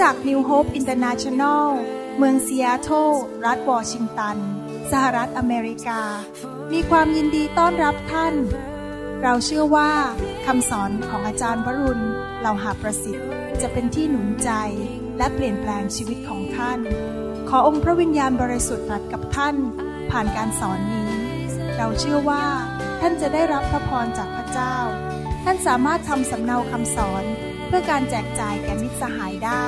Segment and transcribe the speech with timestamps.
[0.00, 1.64] จาก New Hope International
[2.18, 3.10] เมืองซีแอตเทิล
[3.44, 4.36] รัฐวอชิงตัน
[4.90, 6.00] สหรัฐอเมริกา
[6.72, 8.34] มีความยินดีต้อนรับท่าน
[9.22, 9.92] เราเชื่อว่า
[10.46, 12.04] คำสอนของอาจารย์วรุณ
[12.40, 13.28] เหล่าหาประสิทธิ์
[13.62, 14.50] จะเป็นที่หนุนใจ
[15.18, 16.80] และเปลี่ยนแปลงชีวิตของท่าน
[17.48, 19.56] ขอองค์พระวิญญาณบริสุทธิ์ตรัสกับท่าน
[20.10, 21.10] ผ่านการสอนนี้
[21.76, 22.44] เราเชื่อว่า
[23.00, 24.76] ท่านจะได้รับพระพรจากพระเจ้า
[25.44, 27.24] ท่านสามารถทำสำเนาคำสอน
[27.68, 29.64] เพื่อการแจกจ่ายแก่มิตรสหายได้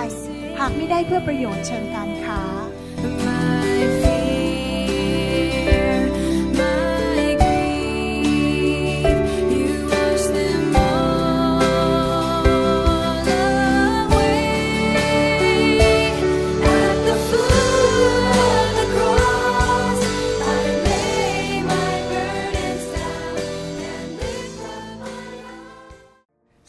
[0.59, 2.43] หากไม่ได้เพื่อประโยชน์เชิงการค้า
[3.27, 5.79] My fear,
[6.61, 9.19] my grief,
[9.55, 11.63] you wash them all
[14.11, 14.45] away.
[16.80, 20.01] At the foot of the cross,
[20.55, 23.35] I lay my burdens down
[23.93, 25.69] and lift up my heart.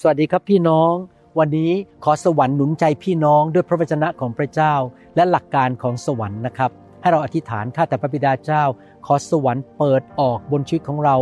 [0.01, 0.93] สวัสดีครับพี่น้อง
[1.39, 1.71] วันนี้
[2.03, 4.73] ขอสวรรค์หนุนใจพี่น้องด้วยพระวจนะของพระเจ้า
[5.15, 8.63] และหลักการของสวรรค์นะครับ ให้เราอธิษฐานข้าแต่พระบิดาเจ้า
[9.05, 11.15] ขอสวรรค์เปิดออกบนชีวิตของเรา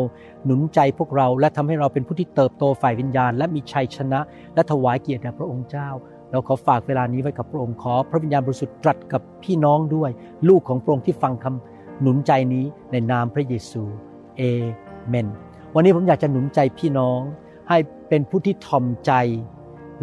[0.45, 4.19] หนุนใจพวกเราและทำให้เราเป็นผู้ที่เติบโตฝ่ายวิญญาณ และมีชัยชนะ
[4.53, 5.89] และถวายเกียรติแด่พระองค์เจ้า
[6.31, 10.09] เราขอฝากเวลานี้ไว้กับพระองค์ขอพระวิญญาณบริสุทธิ์ตรัสกับพี่น้องด้วย
[10.49, 13.83] ลูกของพระองค์ที่ฟังคำหนุนใจนี้ในนามพระเยซู
[14.37, 14.41] เอ
[15.07, 15.27] เมน
[15.75, 17.19] วันนี้ผมอยากจะหนุนใจพี่น้อง
[17.69, 17.77] ให้
[18.09, 19.11] เป็นผู้ที่ทอมใจ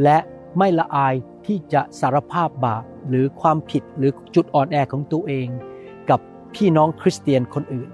[0.02, 0.18] และ
[0.58, 1.14] ไม่ละอาย
[1.46, 5.48] ที่จะสารภาพบาปหรือความผิดหรือจุดอ่อนแอของตัวเอง
[6.10, 6.20] กับ
[6.54, 7.88] พี่น้องคริสเตียนคนอื่น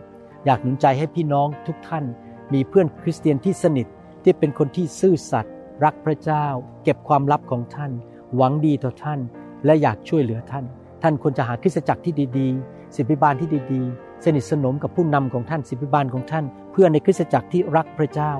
[0.45, 2.05] อยากหนุนใจให้พี่น้องทุกท่าน
[2.53, 3.87] มีเพื่อนคริสเตียนที่สนิท
[4.23, 6.47] ที่เป็นคนที่ซื่อสัตย์รักพระเจ้า
[6.85, 7.93] เก็บความลับของท่าน
[8.37, 9.21] หวังดีต่อท่าน
[9.65, 10.65] และอยากช่วยเหลือท่าน
[11.03, 18.33] ท่านควรจะหาคริสตจักรที่ดีๆศิบิบาลที่ดีๆ สนิทสนมกับผู้นำของท่านศิบิบาลของท่าน เพื่อนในคริสตจักรที่รักพระเจ้า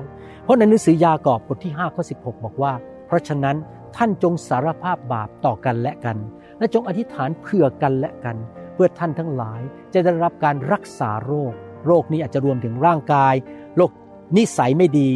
[0.43, 2.73] เพราะในหนังสือยากอบบทที่5ข้อ16 บอกว่า
[3.13, 3.57] ราะฉะนั้น
[3.97, 6.17] ท่านจงสารภาพบาปต่อกันและกัน
[6.57, 8.37] และจงอธิษฐานเผื่อกันและกัน
[8.73, 9.61] เพื่อท่านทั้งหลาย
[9.93, 11.53] จะได้รับการรักษาโรค
[11.85, 13.33] โรคนี้อาจจะรวมถึงร่างกาย
[13.77, 13.91] โรค
[14.37, 15.09] นิสัยไม่ดี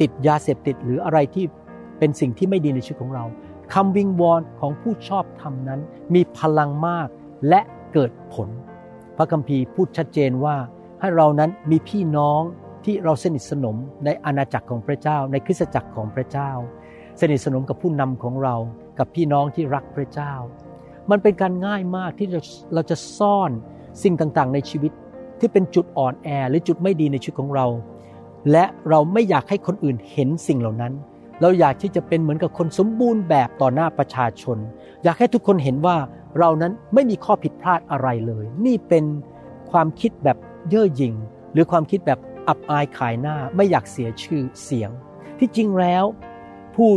[0.00, 1.44] ติดยาเสพติดหรืออะไรที่
[1.98, 3.24] เป็นสิ่งที่ไม่ดีในชีวิตของเรา
[3.72, 5.80] คำวิงวอนของผู้ชอบธรรมนั้น
[6.14, 7.08] มีพลังมาก
[7.48, 7.60] และ
[7.92, 8.48] เกิดผล
[9.16, 10.56] พระคัมภีร์พูดชัดเจนว่า
[11.00, 12.42] ให้เรานั้นมีพี่น้อง
[12.84, 16.50] ที่เราสนิทสนมในอาณาจักรของพระเจ้า ในคริสตจักรของพระเจ้า
[17.20, 18.54] สนิทสนมกับผู้นำของเรา
[18.98, 20.32] กับพี่น้องที่รักพระเจ้า
[21.10, 22.40] มันเป็นการง่ายมากที่เรา
[22.74, 23.50] เราจะซ่อน
[24.02, 24.92] สิ่งต่างๆ ในชีวิต
[25.40, 27.66] ที่เป็นจุดอ่อนแอหรือจุดไม่ดีในชีวิตของเรา
[28.52, 30.92] และเราไม่อยากให้คนอื่นเห็นสิ่งเหล่านั้น
[31.40, 34.58] เราอยากที่จะเป็นเหมือนกับคนสมบูรณ์แบบต่อหน้าประชาชน
[35.04, 35.96] อยากให้ทุกคนเห็นว่า
[36.38, 39.04] เรานั้นไม่มีข้อผิดพลาดอะไรเลย นี่เป็น
[39.70, 40.38] ความคิดแบบ
[40.68, 41.14] เย่อหยิ่ง
[41.52, 44.90] หรือความคิดแบบอับอายขายหน้าไม่อยากเสียชื่อเสียง
[45.38, 46.04] ที่จริงแล้ว
[46.74, 46.90] ผู้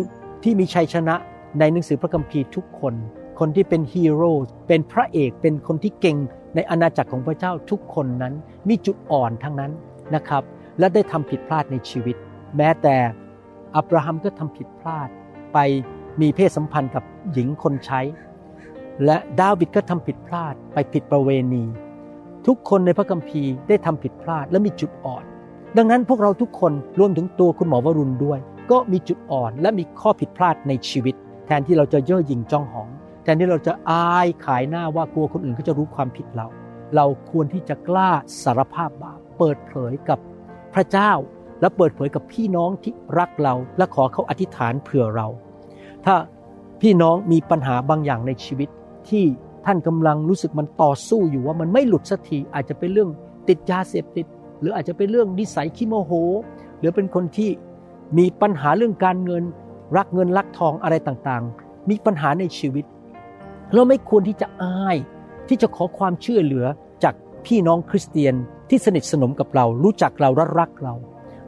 [0.43, 1.15] ที่มีชัยชนะ
[1.59, 2.93] ในหนังสือพระคัมภีร์ทุกคน
[3.39, 4.33] คนที่เป็นฮีโร่
[4.67, 6.17] เป็นพระเอกเป็นคนที่เก่ง
[6.55, 8.33] ในอาณาจักรของพระเจ้าทุกคนนั้น
[8.69, 9.71] มีจุดอ่อนทั้งนั้น
[10.15, 10.43] นะครับ
[10.79, 12.15] และได้ทำผิดพลาดในชีวิต
[12.57, 12.95] แม้แต่
[13.75, 15.09] อับราฮัมก็ทำผิดพลาด
[15.53, 15.57] ไป
[16.21, 18.01] มีเพศสัมพันธ์กับหญิงคนใช้
[19.05, 21.63] และดาวิดก็ทำผิดพลาดไปผิดประเวณี
[22.47, 25.23] ทุกคนในพระคัมภีร์ได้ทำผิดพลาดและมีจุดอ่อน
[25.77, 28.39] ดังนั้นพวกเราทุกคนรวมถึงตัวคุณหมอวรุณด้วย
[28.71, 32.89] ก็มีจุดอ่อนและมีข้อผิดพลาดในชีวิต แทนที่เราจะเย่อหยิ่งจ้องหอง
[33.23, 36.47] แทนที่เราจะอายขายหน้าว่ากลัวคนอื่นเขาจะรู้ความผิดเรา
[36.95, 38.11] เราควรที่จะกล้า
[38.43, 40.19] สารภาพบาปเปิดเผยกับ
[40.73, 41.11] พระเจ้า
[41.61, 45.27] และเปิดเผยกับพี่น้องที่รักเรา และขอเขาอธิษฐานเผื่อเรา
[46.05, 46.15] ถ้า
[46.81, 48.69] พี่น้องมีปัญหาบางอย่างในชีวิต
[49.09, 49.23] ที่
[49.65, 53.09] ท่านกำลังรู้สึกมันต่อสู้อยู่ว่ามันไม่หลุดสักทีอาจจะเป็นเรื่อง
[53.47, 54.25] ติดยาเสพติด
[54.59, 56.11] หรืออาจจะเป็นเรื่องนิสัยขี้โมโห
[56.79, 57.49] หรือเป็นคนที่
[58.17, 59.43] มีปัญหาเรื่องการเงิน
[59.97, 62.85] รักเงินรักทองอะไรต่างๆ มีปัญหาในชีวิต
[63.73, 64.97] เราไม่ควรที่จะอาย
[65.47, 66.65] ที่จะขอความช่วยเหลือ
[67.03, 67.13] จาก
[67.45, 68.35] พี่น้องคริสเตียน
[68.69, 70.93] ที่สนิทสนมกับเรา รู้จักเราและรักเรา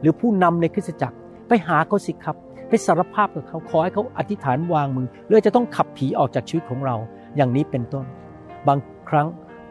[0.00, 1.16] หรือผู้นำในคริสตจักร
[1.48, 2.36] ไปหาเขาสิครับ
[2.68, 6.96] ไปสารภาพกับเขาขอให้เขาอธิษฐานวางมือหรืออาจจะต้องขับผีออกจากชีวิตของเรา
[7.36, 8.04] อย่างนี้เป็นต้น
[8.68, 9.26] บางครั้ง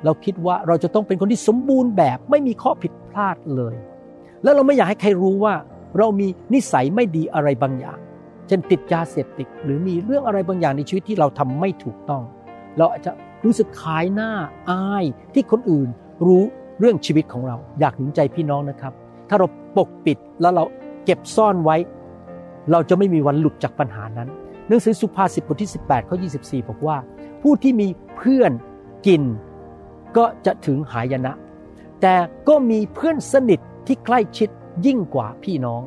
[0.06, 3.76] เราคิดว่าเราจะต้องเป็นคนที่สมบูรณ์แบบ ไม่มีข้อผิดพลาดเลย
[4.44, 5.54] แล้วเราไม่อยากให้ใครรู้ว่า
[5.98, 8.00] เรามีนิสัยไม่ดีอะไรบางอย่าง
[8.48, 12.24] เช่นติดยาเสพติดหรือมีเรื่องอะไรบางอย่างในชีวิตที่เราทำไม่ถูกต้อง
[12.78, 13.12] เราอาจจะ
[13.46, 14.32] รู้สึกขายหน้า
[14.70, 15.90] อายที่คนอื่น
[16.26, 16.44] รู้
[16.80, 18.94] เรื่องชีวิตของเรา อยากหนุนใจพี่น้องนะครับ
[19.30, 19.48] ถ้าเรา
[19.78, 20.64] ปกปิดแล้วเรา
[21.06, 21.78] เก็บซ่อนไว้
[22.72, 24.30] เราจะไม่มีวันหลุดจากปัญหานั้น
[24.68, 26.98] หนังสือสุภาษิตบทที่ 18ข้อ24 บอกว่า
[27.42, 27.88] ผู้ที่มี
[28.18, 28.52] เพื่อน
[29.08, 29.22] กิน
[30.18, 31.34] ก็จะถึงหายนะ
[32.02, 32.16] แต่
[32.48, 34.50] ก็มีเพื่อนสนิทที่ใกล้ชิด
[34.86, 35.82] ยิ่งกว่าพี่น้อง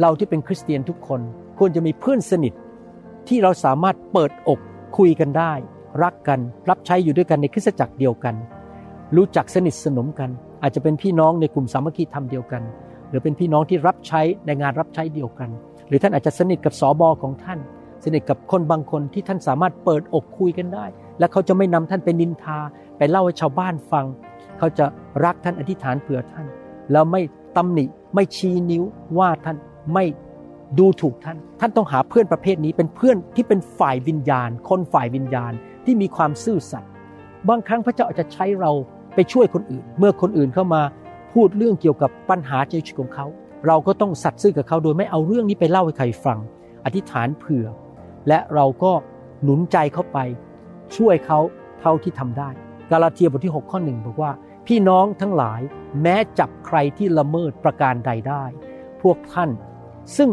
[0.00, 1.20] เราที่เป็นคริสเตียนทุกคน
[1.58, 2.52] ควรจะมีเพื่อนสนิท
[3.28, 4.60] ที่เราสามารถเปิดอก
[4.96, 5.52] คุยกันได้
[6.02, 8.34] รักกันรับใช้อยู่ด้วยกันในคริสตจักรเดียวกัน
[9.16, 10.30] รู้จักสนิทสนมกัน
[10.62, 12.62] อาจจะเป็นพี่น้องในกลุ่มสามัคคีธรรมเดียวกัน
[13.08, 15.50] หรือเป็นพี่น้องที่รับใช้ในงานรับใช้เดียวกัน
[15.88, 17.58] หรือท่านอาจจะสนิทกับสอบอของท่าน
[18.04, 20.86] สนิทกับคนบางคนที่ท่านสามารถเปิดอกคุยกันได้
[21.18, 22.58] และเขาจะไม่นำท่านไปนินทา
[22.98, 24.06] ไปเล่าให้ชาวบ้านฟัง
[24.58, 24.86] เขาจะ
[25.24, 26.46] รักท่านอธิษฐานเผื่อท่าน
[26.92, 27.20] แล้วไม่
[27.56, 27.84] ตำหนิ
[28.14, 28.84] ไม่ชี้นิ้ว
[29.18, 29.56] ว่าท่าน
[29.94, 30.04] ไม่
[30.78, 35.52] ดูถูกท่าน ท่านต้องหาเพื่อนประเภทนี้เป็นเพื่อนที่เป็นฝ่ายวิญญาณ คนฝ่ายวิญญาณ
[35.84, 36.90] ที่มีความซื่อสัตย์
[37.48, 38.72] บางครั้งพระเจ้าอาจจะใช้เรา
[39.14, 40.82] ไปช่วยคนอื่น เมื่อคนอื่นเข้ามา
[41.32, 43.26] พูดเรื่องเกี่ยวกับปัญหาในชีวิตของเขา
[43.66, 46.38] เราก็ต้องสัตย์ซื่อกับเขาโดยไม่เอาเรื่องนี้ไปเล่าให้ใครฟัง
[46.84, 47.66] อธิษฐานเผื่อ
[48.28, 48.92] และเราก็
[49.42, 50.18] หนุนใจเขาไป
[50.96, 51.38] ช่วยเขา
[51.80, 52.50] เท่าที่ทำได้
[52.90, 54.30] กาลาเทียบทที่ 6 ข้อหนึ่งบอกว่า
[54.72, 55.60] พี่น้องทั้งหลาย
[56.02, 58.44] แม้จับใครที่ละเมิดประการใดได้
[59.02, 59.50] พวกท่าน
[60.16, 60.30] ซึ่ง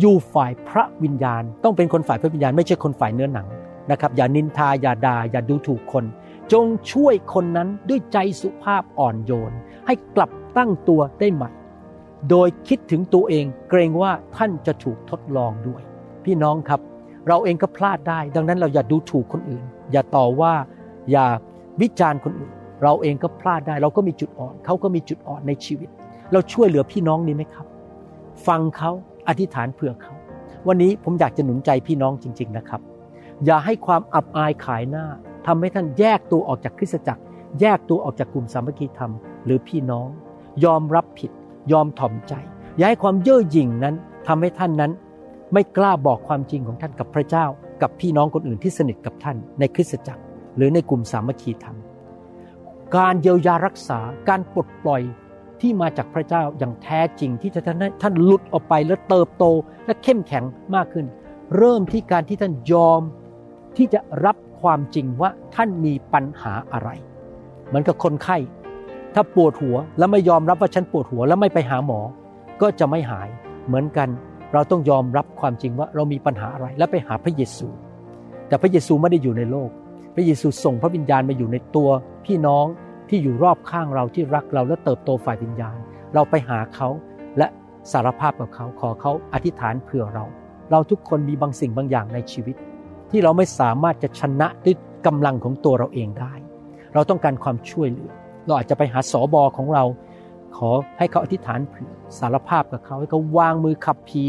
[0.00, 3.48] อยู่ฝ่ายพระวิญญาณ ต้องเป็นคนฝ่ายพระวิญญาณไม่ใช่คนฝ่ายเนื้อหนัง
[3.90, 6.04] นะครับ อย่านินทาอย่าด่าอย่าดูถูกคน
[6.52, 9.52] จงช่วยคนนั้นด้วยใจสุภาพอ่อนโยน
[9.86, 11.50] ให้กลับตั้งตัวได้ใหม่
[12.30, 15.82] โดยคิดถึงตัวเองเกรงว่าท่านจะถูกทดลองด้วย
[16.24, 16.80] พี่น้องครับ
[17.28, 20.52] เราเองก็พลาดได้ ดังนั้นเราอย่าดูถูกคนอื่น อย่าต่อว่า
[21.10, 21.26] อย่า
[21.80, 22.52] วิจารณ์คนอื่น
[22.82, 25.88] เราเองก็พลาดได้ เราก็มีจุดอ่อนเขาก็มีจุดอ่อนในชีวิต
[26.32, 27.66] เราช่วยเหลือพี่น้องนี้ไหมครับ
[28.46, 28.90] ฟังเขา
[29.28, 30.14] อธิษฐานเผื่อเขา
[30.68, 32.80] วันนี้ผมอยากจะหนุนใจพี่น้องจริง ๆนะครับ
[33.44, 35.06] อย่าให้ความอับอายขายหน้า
[35.46, 37.22] ทำให้ท่านแยกตัวออกจากคริสตจักร
[37.60, 39.12] แยกตัวออกจากกลุ่มสามัคคีธรรม
[39.44, 40.08] หรือพี่น้อง
[40.64, 41.30] ยอมรับผิด
[41.72, 42.32] ยอมถ่อมใจ
[42.76, 43.94] อย่าให้ความเย่อหยิ่งนั้น
[44.26, 44.92] ทำให้ท่านนั้น
[45.52, 47.44] ไม่กล้าบอกความจริงของท่านกับพระเจ้า
[47.82, 50.22] กับพี่น้องคนอื่นที่สนิทกับท่าน ในคริสตจักร
[50.56, 51.76] หรือในกลุ่มสามัคคีธรรม
[52.96, 55.02] การเยียวยารักษาการปลดปล่อย
[55.60, 59.44] ที่มาจากพระเจ้าอย่างแท้จริงที่จะท่านท่านหลุดออกไปและเติบโต
[59.86, 60.44] และเข้มแข็ง
[60.74, 61.06] มากขึ้น
[61.56, 63.02] เริ่มที่การที่ท่านยอม
[63.76, 66.88] ที่จะรับความจริงว่าท่านมีปัญหาอะไร
[67.66, 68.36] เหมือนกับคนไข้
[69.14, 72.00] ถ้าปวดหัวแล้วไม่ยอมรับว่าฉันปวดหัวแล้วไม่ไปหาหมอ
[72.62, 73.28] ก็จะไม่หาย
[73.66, 74.08] เหมือนกัน
[74.52, 77.68] เราต้องยอมรับความจริงว่าเรามีปัญหาอะไรแล้วไปหาพระเยซู
[78.48, 79.70] แต่พระเยซูไม่ได้อยู่ในโลก
[80.14, 81.88] พระเยซูส่งพระวิญญาณมาอยู่ในตัว
[82.24, 82.66] พี่น้อง
[83.08, 85.76] ที่อยู่รอบข้างเราที่รักเราและเติบโตฝ่ายวิญญาณ
[86.14, 86.88] เราไปหาเขา
[87.38, 87.46] และ
[87.92, 90.24] สารภาพกับเขาขอเขาอธิษฐานเผื่อเรา
[90.70, 92.56] เราทุกคนมีบางสิ่งบางอย่างในชีวิต
[93.10, 96.34] ที่เราไม่สามารถจะชนะด้วยกำลังของตัวเราเองได้
[96.94, 98.10] เราต้องการความช่วยเหลือ
[98.46, 99.84] เราอาจจะไปหาสอบอของเรา
[100.56, 104.24] ขอให้เขาอธิษฐานเผื่อสารภาพกับเขาให้เขาวางมือขับผี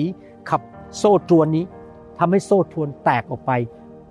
[0.50, 0.62] ขับ
[0.98, 1.66] โซ่ตรวนนี้
[2.20, 3.52] ทำให้โซ่ตรวนแตกออกไป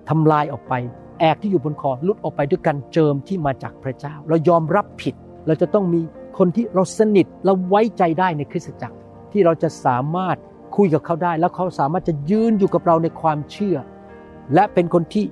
[0.08, 0.74] ทำลายออกไป
[1.18, 5.14] แอกที่อยู่บนคอลุดออกไปด้วยการเจิมที่มาจากพระเจ้า เรายอมรับผิด
[5.46, 6.00] เราจะต้องมี
[6.38, 8.96] คนที่เราสนิทและไว้ใจได้ในคริสตจักร
[9.32, 10.36] ที่เราจะสามารถ
[10.76, 13.76] คุยกับเขาได้ แล้วเขาสามารถจะยืนอยู่กับเราในความเชื่อ
[14.54, 15.24] และเป็นคนที่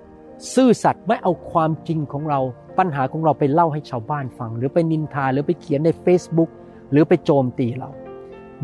[0.54, 2.40] ซื่อสัตย์ไม่เอาความจริงของเรา
[2.78, 6.50] ปัญหาของเราไปเล่าให้ชาวบ้านฟัง หรือไปนินทาหรือไปเขียนใน Facebook
[6.90, 7.90] หรือไปโจมตีเรา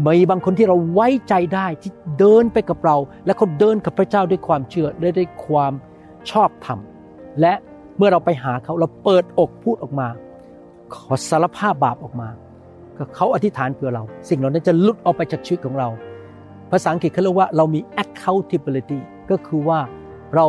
[0.07, 5.73] มีบางคนที่เราไว้ใจได้ที่เดินไปกับเรา และเขาเดินกับพระเจ้าด้วยความเชื่อและด้วยความ
[6.31, 6.79] ชอบธรรม
[7.41, 7.55] และ
[7.97, 10.09] เมื่อเราไปหาเขาเราเปิดอกพูดออกมา
[10.95, 12.29] ขอสารภาพบาปออกมา
[12.97, 15.89] ก็เขาอธิษฐานเพื่อเรา สิ่งเหล่านั้นจะหลุดออกไปจากชีวิตของเรา
[16.71, 19.81] ภาษาอังกฤษเขาเรียกว่าเรามี accountability ก็คือว่า
[20.35, 20.47] เรา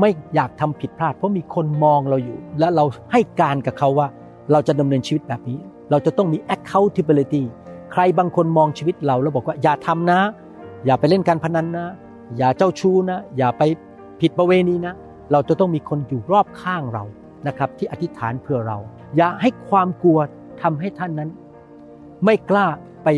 [0.00, 4.08] ไม่อยากทำผิดพลาด เพราะมีคนมองเราอยู่ และเราให้การกับเขาว่า
[4.52, 5.58] เราจะดำเนินชีวิตแบบนี้
[5.90, 7.42] เราจะต้องมี accountability
[7.92, 10.20] ใครบางคนมองชีวิตเราแล้วบอกว่าอย่าทำนะ
[10.86, 11.86] อย่าไปเล่นการพนันนะ
[12.38, 13.62] อย่าเจ้าชู้นะ อย่าไป
[14.20, 14.94] ผิดประเวณีนะ
[15.32, 17.04] เราจะต้องมีคนอยู่รอบข้างเรา
[17.46, 18.78] นะครับ ที่อธิษฐานเพื่อเรา
[19.16, 20.18] อย่าให้ความกลัว
[20.62, 21.30] ทำให้ท่านนั้น
[22.24, 22.66] ไม่กล้า
[23.04, 23.08] ไป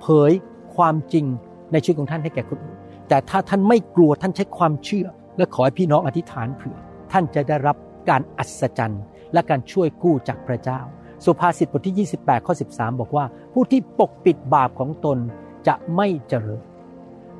[0.00, 0.32] เผย
[0.76, 1.24] ความจริง
[1.72, 2.76] ในชีวิตของท่านให้แก่คนอื่น
[3.08, 6.76] แต่ถ้าท่านไม่กลัวท่านใช้ความเชื่อ และขอให้พี่น้องอธิษฐานเผื่อ
[7.12, 7.76] ท่านจะได้รับ
[8.08, 9.02] การอัศจรรย์
[9.32, 10.80] และการช่วยกู้จากพระเจ้า
[11.24, 15.18] สุภาษิตบทที่ 28ข้อ13 บอกว่า ผู้ที่ปกปิดบาปของตน
[15.66, 16.62] จะไม่เจริญ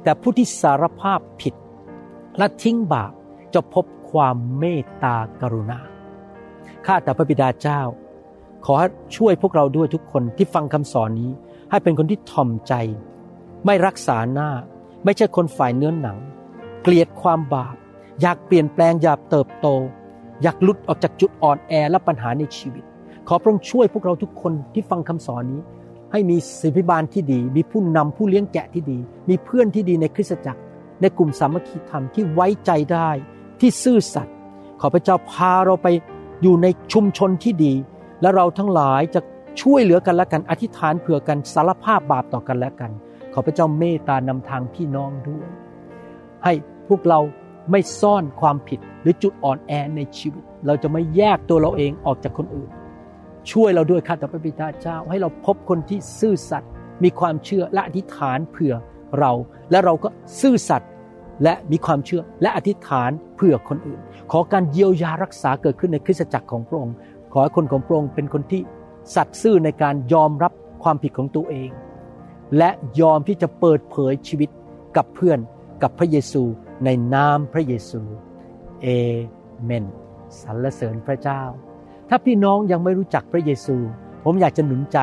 [0.03, 1.55] แต่ผู้ที่สารภาพผิด
[2.39, 3.13] และทิ้งบาป
[3.55, 5.79] จะพบความเมตตากรุณา
[6.87, 7.81] ข้าแต่พระบิดาเจ้า
[8.67, 8.77] ขอ
[9.17, 11.31] ช่วยพวกเราด้วยทุกคนที่ฟังคำสอนนี้
[11.71, 12.75] ให้เป็นคนที่ถ่อมใจ
[13.65, 14.51] ไม่รักษาหน้า
[15.05, 16.19] ไม่ใช่คนฝ่ายเนื้อหนัง
[16.83, 17.77] เกลียดความบาป
[18.21, 19.67] อยากเปลี่ยนแปลงอยากเติบโต
[20.43, 22.85] อยากหลุดออกจากจุดอ่อนแอและปัญหาในชีวิต
[23.29, 25.63] ขอพระองค์ช่วยพวกเราทุกคนที่ฟังคำสอนนี้
[26.13, 30.63] ให้มีศิบิบาลที่ดี มีผู้นำผู้เลี้ยงแกะที่ดี มีเพื่อนที่ดีในคริสตจักร
[31.01, 33.11] ในกลุ่มสามัคคีธรรมที่ไว้ใจได้
[33.63, 34.35] ที่ซื่อสัตย์
[34.81, 35.89] ขอพระเจ้าพาเราไป
[36.43, 37.75] อยู่ในชุมชนที่ดี
[38.23, 39.21] และเราทั้งหลายจะ
[39.61, 42.91] ช่วยเหลือกันและกันอธิษฐานเผื่อกันสารภาพบาปต่อกันและกัน
[43.33, 45.49] ขอพระเจ้าเมตตานำทางพี่น้องด้วย
[46.45, 46.53] ให้
[46.89, 47.21] พวกเรา
[47.71, 52.71] ไม่ซ่อนความผิดหรือจุดอ่อนแอในชีวิต เราจะไม่แยกตัวเราเองออกจากคนอื่น
[53.51, 56.71] ช่วยเราด้วยข้าแต่พระบิดาเจ้า ให้เราพบคนที่ซื่อสัตย์
[57.03, 58.75] มีความเชื่อและอธิษฐานเผื่อ
[59.19, 59.33] เรา
[59.71, 60.09] และเราก็
[60.41, 60.92] ซื่อสัตย์
[61.43, 66.95] และมีความเชื่อและอธิษฐานเผื่อคนอื่น ขอการเยียวยารักษาเกิดขึ้นในคริสตจักรของพระองค์
[67.33, 68.63] ขอให้คนของพระองค์เป็นคนที่
[69.15, 71.71] สัตย์ซื่อในการยอมรับความผิดของตัวเอง
[72.59, 72.71] และ
[73.01, 74.51] ยอมที่จะเปิดเผยชีวิต
[74.97, 75.39] กับเพื่อน
[75.83, 76.43] กับพระเยซู
[76.85, 78.01] ในนามพระเยซู
[78.83, 78.87] เอ
[79.65, 79.85] เมน
[80.41, 81.43] สรรเสริญพระเจ้า
[82.09, 83.77] ถ้าพี่น้องยังไม่รู้จักพระเยซู
[84.25, 84.99] ผมอยากจะหนุนใจ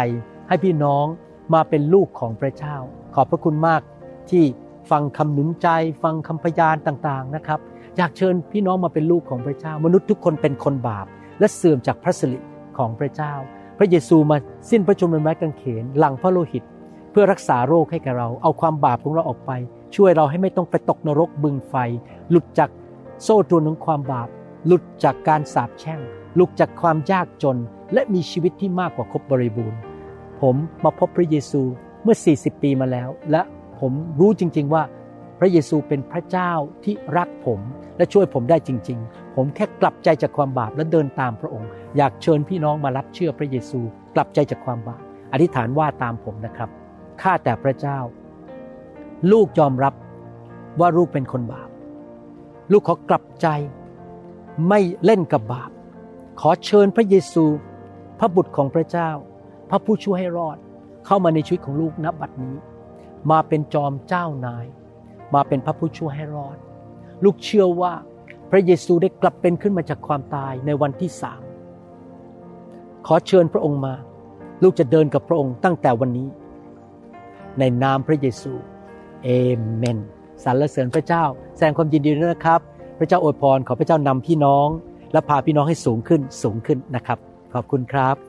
[0.48, 1.06] ให้พี่น้อง
[1.54, 2.76] มาเป็นลูกของพระเจ้า
[3.16, 3.82] ขอบพระคุณมาก
[4.30, 4.44] ที่
[4.90, 5.68] ฟังคำหนุนใจ
[6.04, 7.60] ฟังคำพยานต่างๆนะครับ
[7.98, 11.06] อยากเชิญพี่น้องมาเป็นลูกของพระเจ้า มนุษย์ทุกคนเป็นคนบาป
[11.40, 12.40] และเสื่อมจากพระสิริ
[12.78, 13.34] ของพระเจ้า
[13.78, 14.38] พระเยซูมา
[14.70, 16.64] สิ้นพระชนม์บนไม้กางเขนหลังพระโลหิต
[17.12, 19.52] เพื่อรักษาโรคให้แก่เรา เอาความบาปของเราออกไป
[19.96, 21.76] ช่วยเราให้ไม่ต้องไปตกนรกบึงไฟ
[22.30, 22.70] หลุดจาก
[23.24, 24.30] โซ่ตรวนของความบาป
[24.68, 26.00] หลุดจากการสาปแช่ง
[26.36, 27.58] หลุดจากความยากจน
[27.94, 29.80] และมีชีวิตที่มากกว่าครบบริบูรณ์
[30.42, 31.62] ผมมาพบพระเยซู
[32.04, 33.42] เมื่อ 40 ปีมาแล้ว และ
[33.80, 34.84] ผมรู้จริง ๆ ว่า
[35.40, 36.52] พระเยซูเป็นพระเจ้า
[36.84, 37.60] ที่รักผม
[37.98, 43.80] และช่วยผมได้จริง ๆ ผมแค่กลับใจจากความบาปและเดินตามพระองค์ อยากเชิญพี่น้องมารับเชื่อพระเยซู
[44.16, 45.02] กลับใจจากความบาป
[45.34, 46.70] อธิษฐานว่าตามผมนะครับ
[47.22, 48.00] ข้าแต่พระเจ้า
[49.32, 49.94] ลูกยอมรับ
[50.80, 51.70] ว่าลูกเป็นคนบาป
[52.72, 53.48] ลูกขอกลับใจ
[54.70, 55.72] ไม่เล่นกับบาป
[56.40, 57.46] ขอเชิญพระเยซู
[58.20, 59.10] พระบุตรของพระเจ้า
[59.70, 60.58] พระผู้ช่วยให้รอด
[61.06, 62.56] เข้ามาในชีวิตของลูกนับบัดนี้
[63.32, 64.66] มาเป็นจอมเจ้านาย
[65.34, 66.58] มาเป็นพระผู้ช่วยให้รอด
[67.24, 67.94] ลูกเชื่อว่า
[68.52, 71.42] พระเยซูได้กลับเป็นขึ้นมาจากความตายในวันที่สาม
[73.08, 73.94] ขอเชิญพระองค์มา
[74.64, 76.28] ลูกจะเดินกับพระองค์ตั้งแต่วันนี้
[77.60, 78.54] ในนามพระเยซู
[79.24, 79.30] เอ
[79.76, 79.98] เมน
[80.44, 81.24] สรรเสริญพระเจ้า
[81.56, 82.62] แสดงความยินดีด้วยนะครับ
[83.00, 84.68] พระเจ้าอวยพรขอพระเจ้านำพี่น้อง
[85.14, 87.18] และพาพี่น้องให้สูงขึ้นสูงขึ้นนะครับ
[87.54, 88.29] ขอบคุณครับ